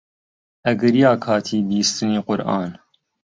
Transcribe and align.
ئەگریا 0.65 1.13
کاتی 1.25 1.59
بیستنی 1.67 2.19
قورئان 2.25 2.71